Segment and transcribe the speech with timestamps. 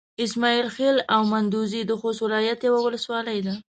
[0.25, 3.53] اسماعيل خېل او مندوزي د خوست ولايت يوه ولسوالي ده.